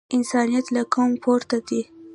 [0.15, 1.81] انسانیت له قوم پورته دی.